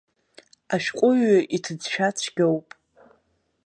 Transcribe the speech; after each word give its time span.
Ашәҟәыҩҩы 0.73 1.37
иҭыӡшәа 1.55 2.07
цәгьоуп. 2.17 2.67